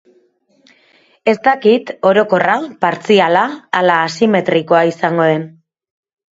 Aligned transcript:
Ez 1.33 1.35
dakit 1.47 1.91
orokorra, 2.13 2.57
partziala 2.87 3.45
ala 3.83 4.01
asimetrikoa 4.09 4.85
izango 4.97 5.33
den. 5.35 5.49